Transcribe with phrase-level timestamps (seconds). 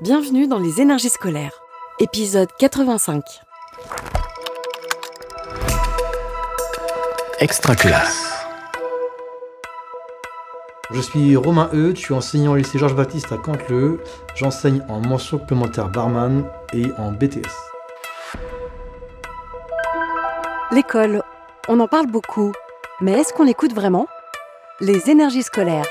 [0.00, 1.60] Bienvenue dans les énergies scolaires,
[1.98, 3.24] épisode 85.
[7.40, 8.32] Extra classe.
[10.92, 14.00] Je suis Romain E, je suis enseignant au lycée Georges Baptiste à Cantleux.
[14.36, 17.42] J'enseigne en mention complémentaire barman et en BTS.
[20.70, 21.24] L'école,
[21.66, 22.52] on en parle beaucoup,
[23.00, 24.06] mais est-ce qu'on l'écoute vraiment?
[24.80, 25.86] Les énergies scolaires.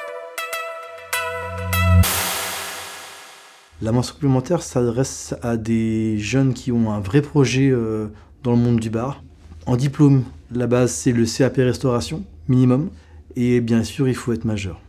[3.79, 8.07] La mention complémentaire s'adresse à des jeunes qui ont un vrai projet euh,
[8.41, 9.23] dans le monde du bar.
[9.67, 12.89] En diplôme, la base c'est le CAP restauration, minimum.
[13.35, 14.81] Et bien sûr, il faut être majeur.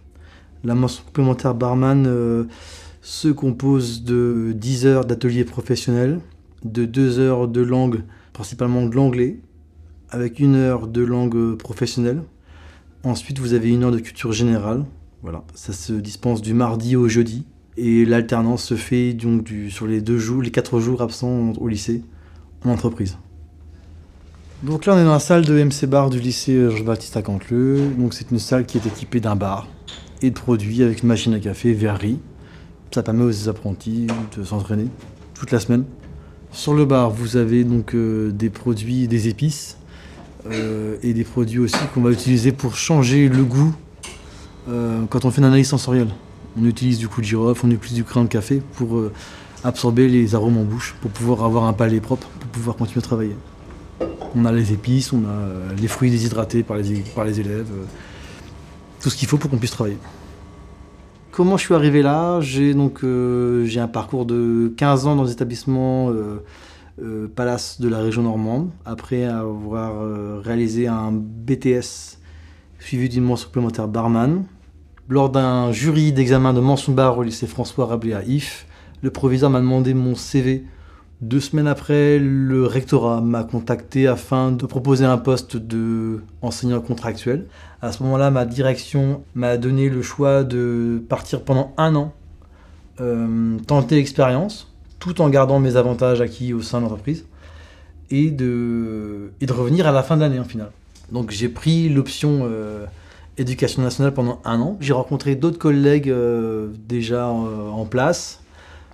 [0.65, 2.45] La mention complémentaire barman euh,
[3.03, 6.21] se compose de 10 heures d'atelier professionnel,
[6.65, 9.39] de 2 heures de langue, principalement de l'anglais,
[10.09, 12.23] avec une heure de langue professionnelle.
[13.05, 14.87] Ensuite, vous avez une heure de culture générale.
[15.21, 17.45] Voilà, ça se dispense du mardi au jeudi.
[17.81, 22.03] Et l'alternance se fait donc sur les deux jours, les quatre jours absents au lycée,
[22.65, 23.17] en entreprise.
[24.65, 27.21] Donc là, on est dans la salle de MC Bar du lycée Georges Baptiste à.
[27.97, 29.69] Donc c'est une salle qui est équipée d'un bar
[30.23, 32.19] et de produits avec une machine à café, verrerie.
[32.93, 34.89] Ça permet aux apprentis de s'entraîner
[35.35, 35.85] toute la semaine.
[36.51, 39.77] Sur le bar, vous avez donc euh, des produits, des épices
[40.51, 43.73] euh, et des produits aussi qu'on va utiliser pour changer le goût
[44.69, 46.09] euh, quand on fait une analyse sensorielle.
[46.57, 49.13] On utilise du coup de girofle, on utilise du crayon de café pour euh,
[49.65, 53.03] absorber les arômes en bouche, pour pouvoir avoir un palais propre, pour pouvoir continuer à
[53.03, 53.37] travailler.
[54.35, 57.85] On a les épices, on a euh, les fruits déshydratés par les, par élèves, euh,
[59.01, 59.99] tout ce qu'il faut pour qu'on puisse travailler.
[61.31, 62.41] Comment je suis arrivé là?
[62.41, 65.31] J'ai donc un parcours de 15 ans dans les
[67.37, 72.19] Palace de la région normande, après avoir réalisé un BTS
[72.81, 74.45] suivi d'une mention supplémentaire barman.
[75.11, 78.67] Lors d'un jury d'examen de mention bar au lycée François Rabelais à If,
[79.03, 80.65] le proviseur m'a demandé mon CV.
[81.23, 87.47] Deux semaines après, le rectorat m'a contacté afin de proposer un poste de enseignant contractuel.
[87.81, 92.13] À ce moment-là, ma direction m'a donné le choix de partir pendant un an,
[93.01, 97.25] euh, tenter l'expérience, tout en gardant mes avantages acquis au sein de l'entreprise,
[98.11, 100.71] et de, et de revenir à la fin de l'année en finale.
[101.11, 102.85] Donc j'ai pris l'option euh,
[103.39, 104.77] éducation nationale pendant un an.
[104.81, 108.41] J'ai rencontré d'autres collègues euh, déjà euh, en place.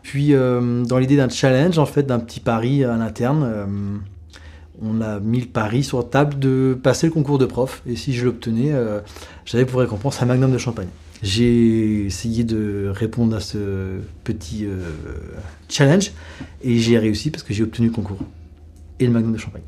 [0.03, 4.03] Puis euh, dans l'idée d'un challenge, en fait, d'un petit pari à l'interne,
[4.82, 7.82] on a mis le pari sur la table de passer le concours de prof.
[7.87, 8.72] Et si je l'obtenais,
[9.47, 10.88] j'avais pour récompense un magnum de champagne.
[11.22, 14.66] J'ai essayé de répondre à ce petit
[15.71, 16.12] challenge
[16.62, 18.19] et j'ai réussi parce que j'ai obtenu le concours
[19.00, 19.62] et le magnum de champagne.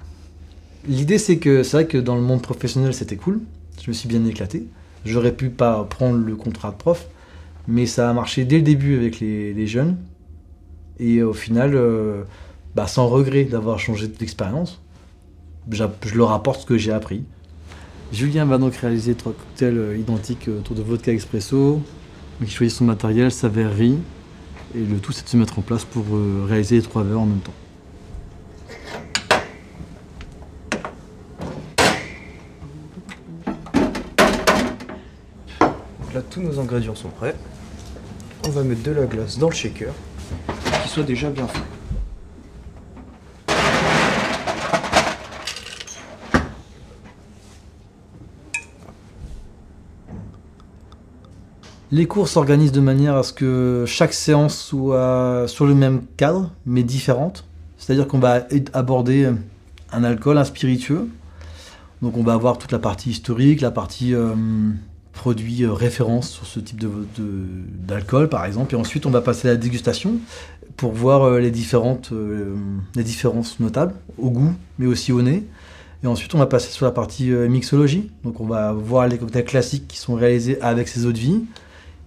[0.87, 3.41] L'idée c'est que c'est vrai que dans le monde professionnel c'était cool,
[3.87, 4.67] je me suis bien éclaté.
[5.05, 7.07] J'aurais pu pas prendre le contrat de prof,
[7.69, 9.97] mais ça a marché dès le début avec les, jeunes
[10.99, 12.25] et au final, euh,
[12.75, 14.83] bah, sans regret d'avoir changé d'expérience,
[15.71, 17.23] je leur apporte ce que j'ai appris.
[18.13, 21.81] Julien va donc réaliser trois cocktails euh, identiques euh, autour de vodka expresso,
[22.45, 23.99] qui choisit son matériel, sa verrerie,
[24.75, 27.21] et le tout c'est de se mettre en place pour euh, réaliser les trois verres
[27.21, 27.55] en même temps.
[36.37, 37.35] Tous nos ingrédients sont prêts.
[38.47, 39.91] On va mettre de la glace dans le shaker,
[40.83, 41.63] qui soit déjà bien fait.
[51.91, 56.53] Les cours s'organisent de manière à ce que chaque séance soit sur le même cadre,
[56.67, 57.47] mais différente.
[57.79, 59.33] C'est-à-dire qu'on va aborder
[59.91, 61.09] un alcool, un spiritueux.
[62.03, 64.35] Donc on va avoir toute la partie historique, la partie euh,
[65.17, 67.47] produit euh, référence sur ce type de- de-
[67.89, 68.75] d'alcool, par exemple.
[68.75, 70.19] Et ensuite, on va passer à la dégustation
[70.77, 72.55] pour voir euh, les, différentes, euh,
[72.95, 75.43] les différences notables au goût, mais aussi au nez.
[76.05, 78.11] Et ensuite, on va passer sur la partie mixologie.
[78.23, 81.41] Donc on va voir les cocktails classiques qui sont réalisés avec ces eaux de vie.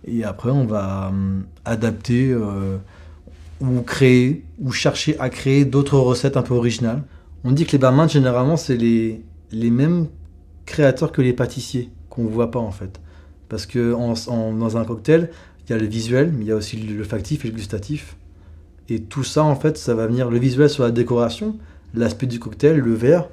[0.07, 1.11] Et après, on va
[1.65, 2.33] adapter
[3.59, 7.01] ou créer ou chercher à créer d'autres recettes un peu originales.
[7.43, 9.21] On dit que les barman, généralement, c'est les,
[9.51, 10.07] les mêmes
[10.65, 11.89] créateurs que les pâtissiers,
[12.19, 12.99] qu'on ne voit pas en fait.
[13.47, 15.29] Parce que en- dans un cocktail,
[15.67, 18.15] il y a le visuel, mais il y a aussi le factif et le gustatif.
[18.89, 21.55] Et tout ça, en fait, ça va venir le visuel sur la décoration,
[21.93, 23.27] l'aspect du cocktail, le verre.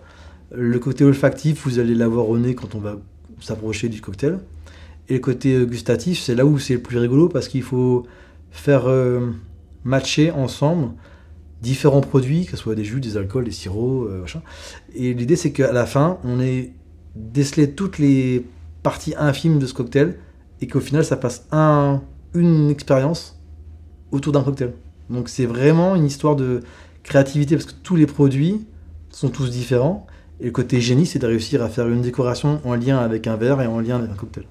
[0.55, 2.99] Le côté olfactif, vous allez l'avoir au nez quand on va
[3.41, 4.38] s'approcher du cocktail.
[5.09, 8.06] Et le côté euh, gustatif, c'est là où c'est le plus rigolo parce qu'il faut
[8.50, 9.31] faire euh,
[9.85, 10.93] matcher ensemble
[11.62, 14.25] différents produits, que ce soit des jus, des alcools, des sirops, euh.
[14.94, 16.73] Et l'idée, c'est qu'à la fin, on ait
[17.15, 18.44] décelé toutes les
[18.87, 20.17] parties infimes de ce cocktail
[20.61, 22.03] et qu'au final, ça passe un,
[22.35, 23.37] une expérience
[24.12, 24.75] autour d'un cocktail.
[25.11, 26.61] Donc c'est vraiment une histoire de
[27.03, 28.65] créativité parce que tous les produits
[29.11, 30.06] sont tous différents.
[30.38, 33.35] Et le côté génie, c'est de réussir à faire une décoration en lien avec un
[33.35, 34.44] verre et en lien avec un cocktail.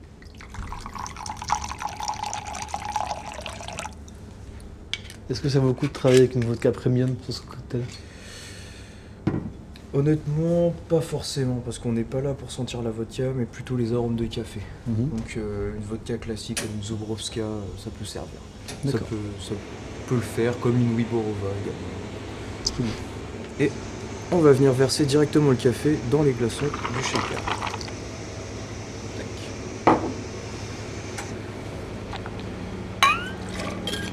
[5.29, 7.83] Est-ce que ça vaut le coup de travailler avec une vodka premium sur ce cocktail?
[9.95, 13.93] Honnêtement, pas forcément, parce qu'on n'est pas là pour sentir la vodka, mais plutôt les
[13.93, 14.59] arômes de café.
[14.87, 15.09] Mhm.
[15.09, 18.39] Donc euh, une vodka classique comme une Zobrowska, euh, ça peut servir.
[18.85, 19.53] Ça peut, ça
[20.09, 22.91] peut le faire, comme une Wiborova également.
[23.57, 23.71] Et
[24.33, 27.39] on va venir verser directement le café dans les glaçons du shaker.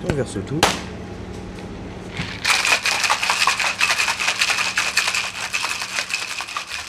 [0.08, 0.60] On verse tout.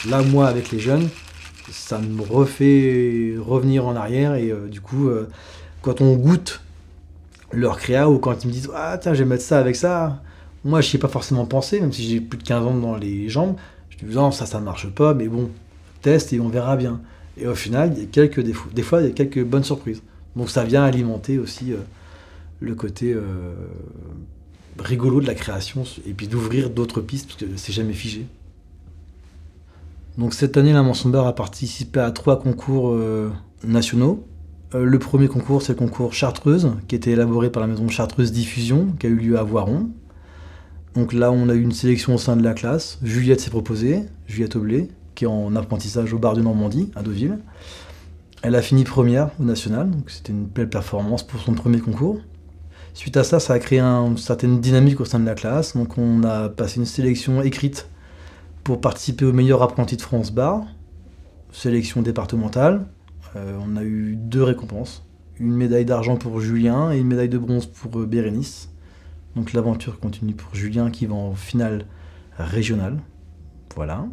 [0.09, 1.07] Là, moi, avec les jeunes,
[1.71, 5.29] ça me refait revenir en arrière et euh, du coup, euh,
[5.81, 6.61] quand on goûte
[7.53, 10.21] leur créa ou quand ils me disent Ah, tiens, je vais mettre ça avec ça,
[10.65, 12.97] moi, je n'y ai pas forcément pensé, même si j'ai plus de 15 ans dans
[12.97, 13.55] les jambes.
[13.89, 15.49] Je dis Non, ça, ça ne marche pas, mais bon,
[16.01, 16.99] teste et on verra bien.
[17.37, 18.69] Et au final, il y a quelques défauts.
[18.73, 20.03] Des fois, il y a quelques bonnes surprises.
[20.35, 21.77] Donc, ça vient alimenter aussi euh,
[22.59, 23.15] le côté
[24.79, 28.25] rigolo de la création et puis d'ouvrir d'autres pistes parce que c'est jamais figé.
[30.31, 33.31] Cette année, la Manson Bar a participé à trois concours euh,
[33.63, 34.25] nationaux.
[34.75, 38.31] Euh, le premier concours, c'est le concours Chartreuse, qui était élaboré par la maison Chartreuse
[38.31, 39.89] Diffusion, qui a eu lieu à Voiron.
[40.95, 42.99] Donc là, on a eu une sélection au sein de la classe.
[43.03, 47.39] Juliette s'est proposée, Juliette Aublé, qui est en apprentissage au bar de Normandie, à Deauville.
[48.43, 52.19] Elle a fini première au national, donc c'était une belle performance pour son premier concours.
[52.93, 55.75] Suite à ça, ça a créé un- une certaine dynamique au sein de la classe.
[55.75, 57.87] Donc on a passé une sélection écrite
[58.63, 60.63] pour participer au meilleur apprenti de France Bar,
[61.51, 62.85] sélection départementale.
[63.35, 65.05] Euh, on a eu deux récompenses,
[65.39, 68.69] une médaille d'argent pour Julien et une médaille de bronze pour euh, Bérénice.
[69.35, 71.85] Donc l'aventure continue pour Julien qui va en finale
[72.37, 72.99] régionale.
[73.75, 74.05] Voilà.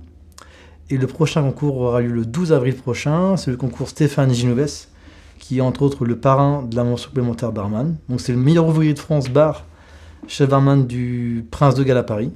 [0.88, 3.36] Et le prochain concours aura lieu le 12 avril prochain.
[3.36, 4.86] C'est le concours Stéphane Ginoves,
[5.38, 7.96] qui est entre autres le parrain de la supplémentaire barman.
[8.08, 9.66] Donc c'est le meilleur ouvrier de France bar,
[10.26, 12.32] chef barman du Prince de Galles à Paris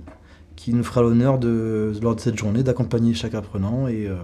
[0.57, 4.17] qui nous fera l'honneur de, lors de cette journée d'accompagner chaque apprenant et, euh,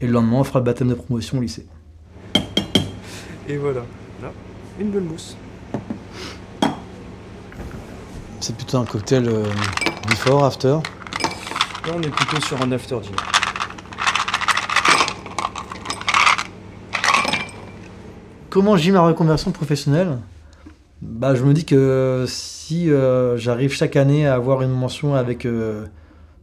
[0.00, 1.66] et le lendemain on fera le baptême de promotion au lycée.
[3.48, 3.80] Et voilà,
[4.22, 4.32] là,
[4.78, 5.36] une belle mousse.
[8.40, 9.44] C'est plutôt un cocktail euh,
[10.08, 10.68] before, after.
[10.68, 13.16] Là, on est plutôt sur un after dinner.
[18.48, 20.18] Comment vis ma reconversion professionnelle?
[21.02, 25.46] Bah, Je me dis que si euh, j'arrive chaque année à avoir une mention avec
[25.46, 25.86] euh,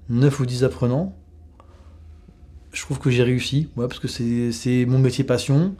[0.09, 1.13] 9 ou 10 apprenants,
[2.71, 5.75] je trouve que j'ai réussi, ouais, parce que c'est mon métier passion,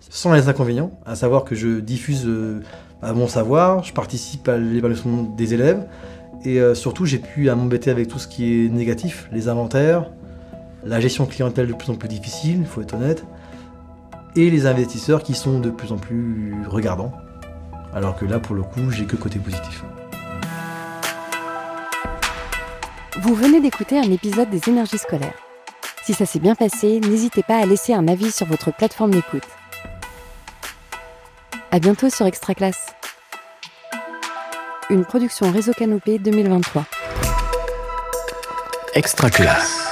[0.00, 2.60] sans les inconvénients, à savoir que je diffuse euh,
[3.02, 5.86] à mon savoir, je participe à l'évaluation des élèves,
[6.44, 10.10] et euh, surtout j'ai pu m'embêter avec tout ce qui est négatif, les inventaires,
[10.84, 13.24] la gestion clientèle de plus en plus difficile, il faut être honnête,
[14.36, 17.12] et les investisseurs qui sont de plus en plus regardants.
[17.94, 19.82] Alors que là, pour le coup, j'ai que côté positif.
[23.20, 25.34] Vous venez d'écouter un épisode des énergies scolaires.
[26.04, 29.46] Si ça s'est bien passé, n'hésitez pas à laisser un avis sur votre plateforme d'écoute.
[31.70, 32.86] À bientôt sur Extra Classe.
[34.88, 36.84] Une production Réseau Canopé 2023.
[38.94, 39.89] Extra classe.